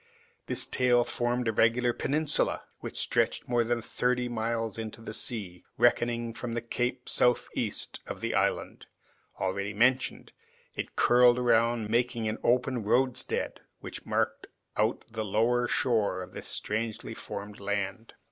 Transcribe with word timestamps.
This 0.47 0.65
tail 0.65 1.03
formed 1.03 1.47
a 1.47 1.51
regular 1.53 1.93
peninsula, 1.93 2.63
which 2.79 2.97
stretched 2.97 3.47
more 3.47 3.63
than 3.63 3.83
thirty 3.83 4.27
miles 4.27 4.79
into 4.79 4.99
the 4.99 5.13
sea, 5.13 5.63
reckoning 5.77 6.33
from 6.33 6.53
the 6.53 6.61
cape 6.61 7.07
southeast 7.07 7.99
of 8.07 8.19
the 8.19 8.33
island, 8.33 8.87
already 9.39 9.75
mentioned; 9.75 10.31
it 10.73 10.95
curled 10.95 11.37
round, 11.37 11.87
making 11.87 12.27
an 12.27 12.39
open 12.43 12.81
roadstead, 12.83 13.59
which 13.81 14.03
marked 14.03 14.47
out 14.75 15.05
the 15.07 15.23
lower 15.23 15.67
shore 15.67 16.23
of 16.23 16.33
this 16.33 16.47
strangely 16.47 17.13
formed 17.13 17.59
land. 17.59 18.13